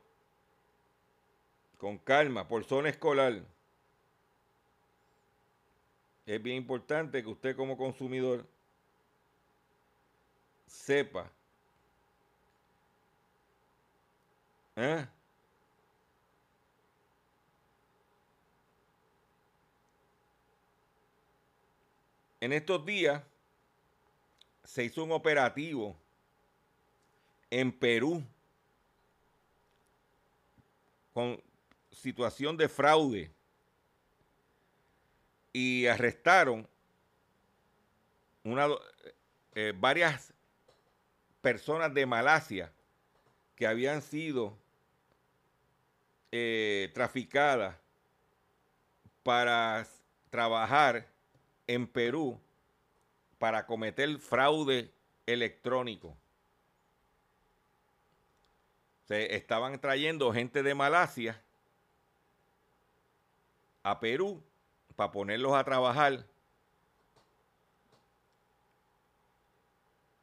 [1.77, 3.43] con calma, por zona escolar.
[6.27, 8.47] Es bien importante que usted como consumidor
[10.67, 11.31] sepa
[14.77, 15.07] ¿eh?
[22.41, 23.23] En estos días
[24.65, 25.97] se hizo un operativo
[27.51, 28.23] en Perú
[31.13, 31.43] con
[31.91, 33.31] situación de fraude
[35.53, 36.69] y arrestaron
[38.45, 38.69] una,
[39.55, 40.33] eh, varias
[41.41, 42.73] personas de Malasia
[43.57, 44.57] que habían sido
[46.33, 47.77] eh, traficadas
[49.23, 49.87] para
[50.31, 51.07] trabajar
[51.67, 52.41] en Perú
[53.41, 54.93] para cometer fraude
[55.25, 56.15] electrónico.
[59.09, 61.43] Se estaban trayendo gente de Malasia
[63.83, 64.45] a Perú
[64.95, 66.27] para ponerlos a trabajar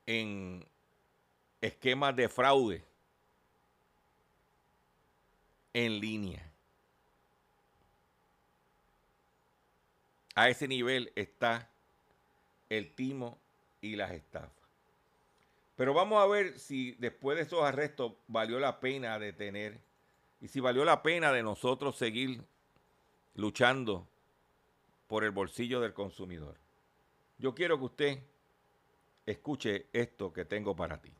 [0.05, 0.63] en
[1.59, 2.85] esquemas de fraude
[5.73, 6.47] en línea.
[10.35, 11.67] A ese nivel está
[12.69, 13.39] el timo
[13.81, 14.51] y las estafas.
[15.75, 19.79] Pero vamos a ver si después de esos arrestos valió la pena detener
[20.41, 22.41] y si valió la pena de nosotros seguir
[23.35, 24.07] luchando
[25.07, 26.57] por el bolsillo del consumidor.
[27.37, 28.19] Yo quiero que usted
[29.25, 31.11] escuche esto que tengo para ti.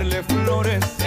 [0.00, 0.99] darle flores.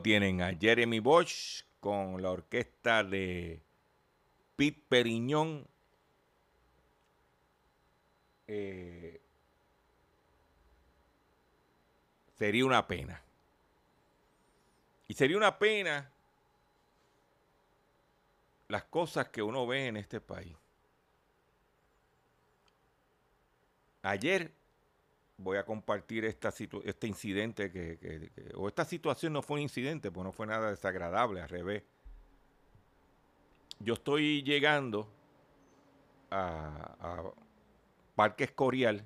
[0.00, 3.60] tienen a Jeremy Bosch con la orquesta de
[4.56, 5.66] Pete Periñón.
[8.46, 9.20] Eh,
[12.38, 13.20] sería una pena.
[15.08, 16.10] Y sería una pena
[18.68, 20.56] las cosas que uno ve en este país.
[24.02, 24.52] Ayer
[25.36, 30.10] voy a compartir esta situ este incidente que, o esta situación no fue un incidente,
[30.10, 31.82] pues no fue nada desagradable, al revés.
[33.80, 35.08] Yo estoy llegando
[36.30, 37.22] a,
[38.14, 39.04] Parque Escorial,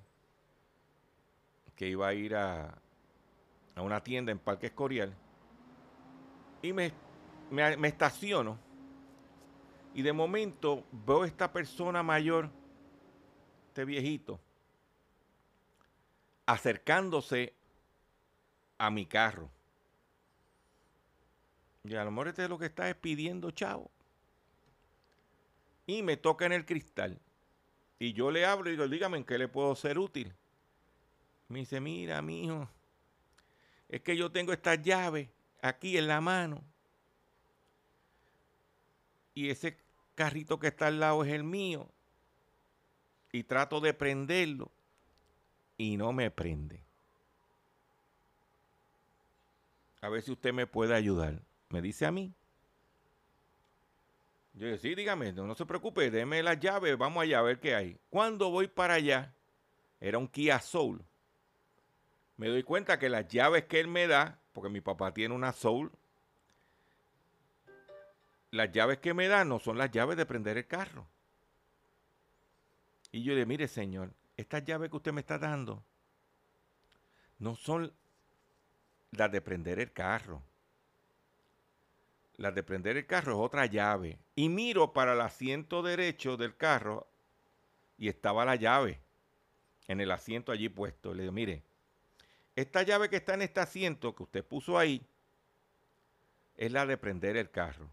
[1.74, 2.78] que iba a ir a,
[3.74, 5.14] a, una tienda en Parque Escorial,
[6.60, 6.92] y me,
[7.50, 8.58] me, me estaciono,
[9.94, 12.50] y de momento veo esta persona mayor,
[13.68, 14.38] este viejito,
[16.48, 17.52] acercándose
[18.78, 19.50] a mi carro.
[21.84, 23.90] Y a lo mejor este es lo que está es pidiendo, chavo.
[25.86, 27.20] Y me toca en el cristal.
[27.98, 30.32] Y yo le hablo y digo, dígame en qué le puedo ser útil.
[31.48, 32.66] Me dice, mira, mijo,
[33.90, 35.30] es que yo tengo esta llave
[35.60, 36.64] aquí en la mano.
[39.34, 39.76] Y ese
[40.14, 41.90] carrito que está al lado es el mío.
[43.32, 44.70] Y trato de prenderlo.
[45.78, 46.82] Y no me prende.
[50.02, 51.40] A ver si usted me puede ayudar.
[51.70, 52.34] Me dice a mí.
[54.54, 57.60] Yo digo, sí, dígame, no, no se preocupe, déme las llaves, vamos allá a ver
[57.60, 57.96] qué hay.
[58.10, 59.32] Cuando voy para allá,
[60.00, 61.04] era un Kia Soul.
[62.36, 65.52] Me doy cuenta que las llaves que él me da, porque mi papá tiene una
[65.52, 65.92] Soul,
[68.50, 71.06] las llaves que me da no son las llaves de prender el carro.
[73.12, 75.82] Y yo le mire, señor, estas llaves que usted me está dando
[77.40, 77.92] no son
[79.10, 80.42] las de prender el carro.
[82.36, 84.16] Las de prender el carro es otra llave.
[84.36, 87.08] Y miro para el asiento derecho del carro
[87.98, 89.00] y estaba la llave
[89.88, 91.12] en el asiento allí puesto.
[91.12, 91.64] Le digo, mire,
[92.54, 95.04] esta llave que está en este asiento que usted puso ahí
[96.56, 97.90] es la de prender el carro.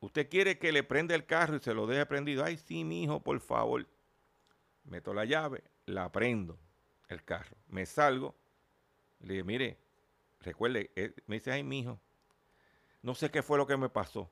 [0.00, 2.44] Usted quiere que le prenda el carro y se lo deje prendido.
[2.44, 3.86] Ay, sí, mi hijo, por favor.
[4.84, 6.58] Meto la llave, la prendo
[7.08, 7.56] el carro.
[7.68, 8.34] Me salgo.
[9.20, 9.78] Le digo, mire,
[10.40, 12.00] recuerde, eh, me dice, ay, mi hijo,
[13.02, 14.30] no sé qué fue lo que me pasó.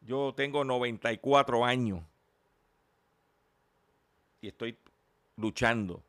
[0.00, 2.02] Yo tengo 94 años
[4.40, 4.78] y estoy
[5.36, 6.02] luchando.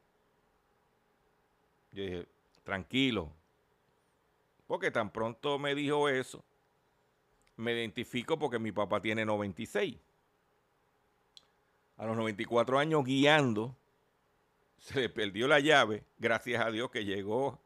[1.92, 2.28] Yo dije,
[2.64, 3.32] tranquilo.
[4.68, 6.44] Porque tan pronto me dijo eso,
[7.56, 9.98] me identifico porque mi papá tiene 96.
[11.98, 13.76] A los 94 años guiando,
[14.78, 17.60] se le perdió la llave, gracias a Dios que llegó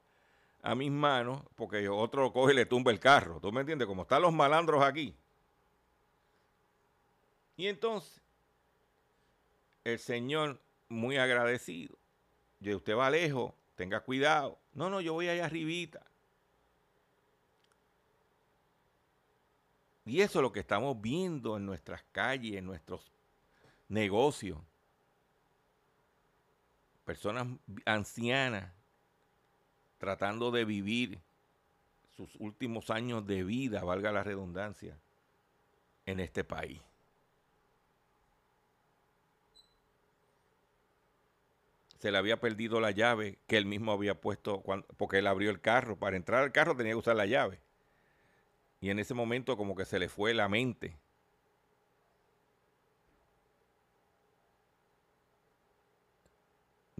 [0.61, 3.39] a mis manos, porque otro lo coge y le tumba el carro.
[3.41, 3.87] ¿Tú me entiendes?
[3.87, 5.15] Como están los malandros aquí.
[7.57, 8.21] Y entonces,
[9.83, 11.97] el Señor, muy agradecido,
[12.59, 14.57] yo, usted va lejos, tenga cuidado.
[14.73, 16.05] No, no, yo voy allá arribita.
[20.05, 23.11] Y eso es lo que estamos viendo en nuestras calles, en nuestros
[23.91, 24.57] negocios.
[27.03, 27.47] Personas
[27.85, 28.71] ancianas
[29.97, 31.19] tratando de vivir
[32.15, 34.97] sus últimos años de vida, valga la redundancia,
[36.05, 36.81] en este país.
[41.99, 45.51] Se le había perdido la llave que él mismo había puesto cuando, porque él abrió
[45.51, 45.97] el carro.
[45.97, 47.59] Para entrar al carro tenía que usar la llave.
[48.79, 50.97] Y en ese momento como que se le fue la mente.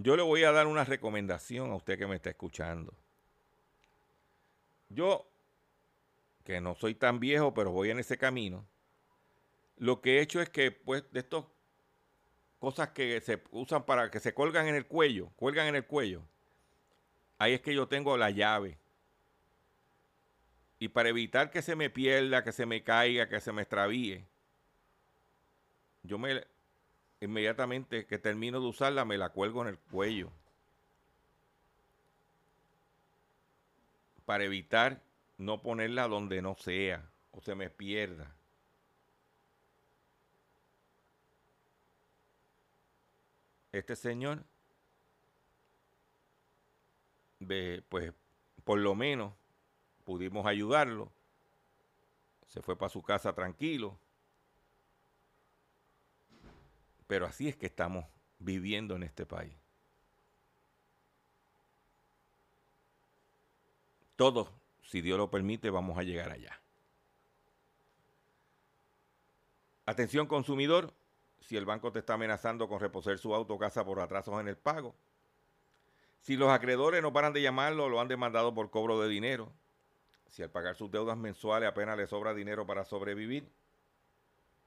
[0.04, 2.92] Yo le voy a dar una recomendación a usted que me está escuchando.
[4.90, 5.28] Yo,
[6.44, 8.66] que no soy tan viejo, pero voy en ese camino,
[9.78, 11.44] lo que he hecho es que, pues, de estas
[12.60, 16.24] cosas que se usan para que se colgan en el cuello, cuelgan en el cuello,
[17.38, 18.80] ahí es que yo tengo la llave.
[20.80, 24.26] Y para evitar que se me pierda, que se me caiga, que se me extravíe,
[26.02, 26.44] yo me
[27.22, 30.32] inmediatamente que termino de usarla me la cuelgo en el cuello.
[34.26, 35.02] Para evitar
[35.38, 38.36] no ponerla donde no sea o se me pierda.
[43.72, 44.44] Este señor,
[47.88, 48.14] pues
[48.64, 49.34] por lo menos
[50.04, 51.12] pudimos ayudarlo.
[52.48, 53.98] Se fue para su casa tranquilo.
[57.12, 58.06] Pero así es que estamos
[58.40, 59.54] viviendo en este país.
[64.16, 64.48] Todos,
[64.82, 66.58] si Dios lo permite, vamos a llegar allá.
[69.86, 70.94] Atención consumidor,
[71.42, 74.48] si el banco te está amenazando con reposer su auto o casa por atrasos en
[74.48, 74.96] el pago,
[76.22, 79.52] si los acreedores no paran de llamarlo, lo han demandado por cobro de dinero,
[80.30, 83.52] si al pagar sus deudas mensuales apenas le sobra dinero para sobrevivir,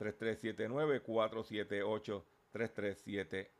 [0.00, 3.59] 3379 478 3379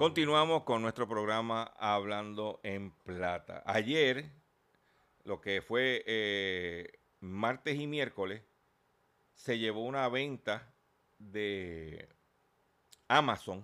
[0.00, 3.62] Continuamos con nuestro programa Hablando en Plata.
[3.66, 4.30] Ayer,
[5.24, 8.40] lo que fue eh, martes y miércoles,
[9.34, 10.72] se llevó una venta
[11.18, 12.08] de
[13.08, 13.62] Amazon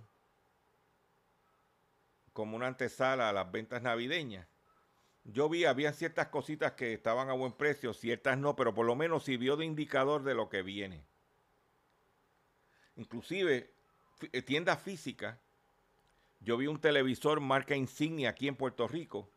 [2.34, 4.46] como una antesala a las ventas navideñas.
[5.24, 8.94] Yo vi, había ciertas cositas que estaban a buen precio, ciertas no, pero por lo
[8.94, 11.02] menos sirvió de indicador de lo que viene.
[12.96, 13.72] Inclusive,
[14.16, 15.38] fi- tiendas físicas
[16.40, 19.28] yo vi un televisor marca Insignia aquí en Puerto Rico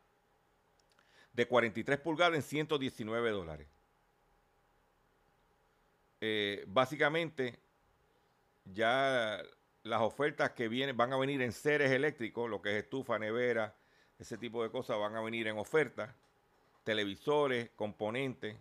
[1.33, 3.67] de 43 pulgadas en 119 dólares.
[6.21, 7.57] Eh, básicamente,
[8.65, 9.41] ya
[9.83, 13.73] las ofertas que vienen van a venir en seres eléctricos, lo que es estufa, nevera,
[14.19, 16.13] ese tipo de cosas van a venir en oferta.
[16.83, 18.57] Televisores, componentes.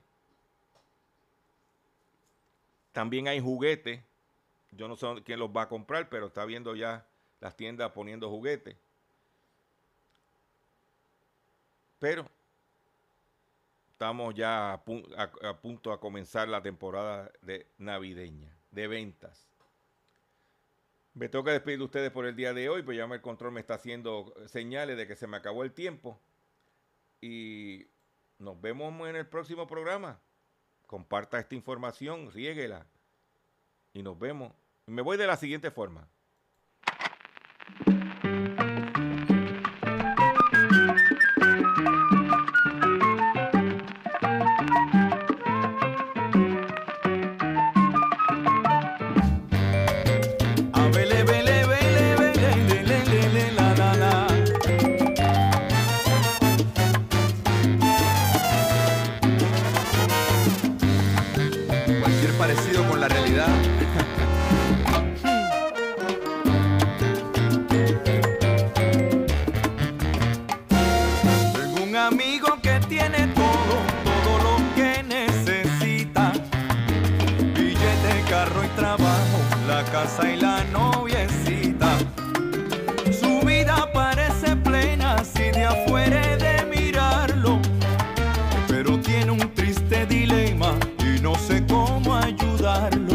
[2.93, 4.01] También hay juguetes.
[4.71, 7.08] Yo no sé quién los va a comprar, pero está viendo ya
[7.41, 8.77] las tiendas poniendo juguetes.
[11.99, 12.27] Pero
[13.93, 19.47] estamos ya a, pu- a- a punto a comenzar la temporada de navideña, de ventas.
[21.15, 23.51] Me tengo que despedir de ustedes por el día de hoy, pues ya el control
[23.53, 26.21] me está haciendo señales de que se me acabó el tiempo.
[27.21, 27.89] Y
[28.39, 30.21] nos vemos en el próximo programa.
[30.87, 32.87] Comparta esta información, riéguela.
[33.95, 34.53] Y nos vemos.
[34.87, 36.07] Me voy de la siguiente forma.
[80.03, 81.99] Casa y la noviecita.
[83.21, 87.59] Su vida parece plena si de afuera de mirarlo.
[88.69, 90.71] Pero tiene un triste dilema
[91.01, 93.15] y no sé cómo ayudarlo.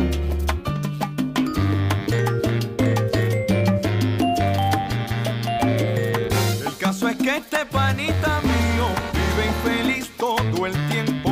[6.67, 8.87] El caso es que este panita mío
[9.19, 11.29] vive infeliz todo el tiempo.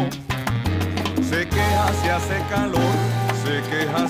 [1.29, 2.95] Se queja si hace calor,
[3.43, 4.07] se queja